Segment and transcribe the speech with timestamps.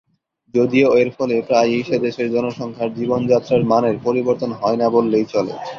[0.53, 5.53] যদিও এর ফলে প্রায়ই সেদেশের জনসংখ্যার জীবনযাত্রার মানের পরিবর্তন হয়না বললেই চলে।